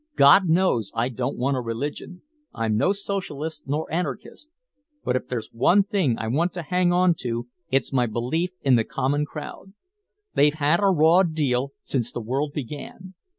God 0.15 0.49
knows 0.49 0.91
I 0.95 1.09
don't 1.09 1.37
want 1.37 1.57
a 1.57 1.61
religion. 1.61 2.23
I'm 2.55 2.75
no 2.75 2.91
socialist 2.91 3.67
nor 3.67 3.85
anarchist. 3.93 4.49
But 5.03 5.15
if 5.15 5.27
there's 5.27 5.53
one 5.53 5.83
thing 5.83 6.17
I 6.17 6.27
want 6.27 6.53
to 6.53 6.63
hang 6.63 6.91
on 6.91 7.13
to 7.19 7.47
it's 7.69 7.93
my 7.93 8.07
belief 8.07 8.49
in 8.63 8.77
the 8.77 8.83
common 8.83 9.27
crowd. 9.27 9.73
They've 10.33 10.55
had 10.55 10.79
a 10.79 10.87
raw 10.87 11.21
deal 11.21 11.73
since 11.83 12.11
the 12.11 12.19
world 12.19 12.51
began. 12.51 13.13